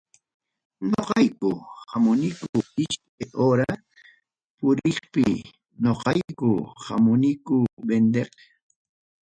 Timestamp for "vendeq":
7.87-8.29